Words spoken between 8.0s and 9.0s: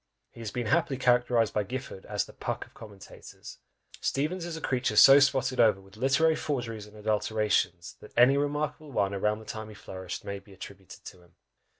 any remarkable